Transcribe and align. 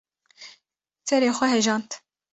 ‘’serê 1.07 1.29
xwe 1.37 1.47
hejand. 1.53 1.89